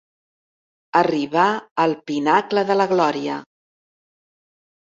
Arribar 1.01 1.43
al 1.85 1.93
pinacle 2.09 2.65
de 2.73 2.79
la 2.81 2.89
glòria. 2.95 3.39